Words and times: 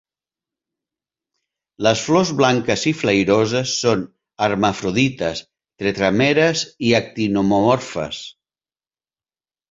Les 1.87 1.99
flors 2.05 2.29
blanques 2.39 2.85
i 2.91 2.93
flairoses 3.01 3.73
són 3.81 4.01
hermafrodites, 4.45 5.43
tetràmeres 5.83 6.63
i 6.89 6.95
actinomorfes. 7.01 8.23